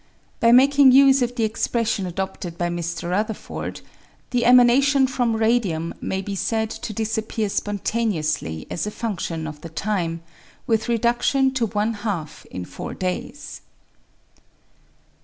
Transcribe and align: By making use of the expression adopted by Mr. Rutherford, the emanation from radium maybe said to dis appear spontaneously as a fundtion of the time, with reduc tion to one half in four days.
By 0.39 0.51
making 0.51 0.93
use 0.93 1.21
of 1.21 1.35
the 1.35 1.43
expression 1.43 2.07
adopted 2.07 2.57
by 2.57 2.69
Mr. 2.69 3.11
Rutherford, 3.11 3.81
the 4.31 4.45
emanation 4.45 5.05
from 5.05 5.35
radium 5.35 5.93
maybe 6.01 6.33
said 6.33 6.71
to 6.71 6.91
dis 6.91 7.19
appear 7.19 7.49
spontaneously 7.49 8.65
as 8.71 8.87
a 8.87 8.91
fundtion 8.91 9.47
of 9.47 9.61
the 9.61 9.69
time, 9.69 10.23
with 10.65 10.85
reduc 10.85 11.21
tion 11.21 11.53
to 11.53 11.67
one 11.67 11.93
half 11.93 12.47
in 12.49 12.65
four 12.65 12.95
days. 12.95 13.61